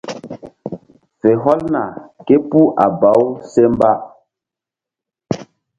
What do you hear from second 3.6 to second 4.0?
mba.